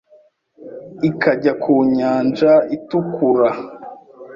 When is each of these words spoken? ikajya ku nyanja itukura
ikajya 1.09 1.53
ku 1.61 1.73
nyanja 1.95 2.51
itukura 2.75 3.49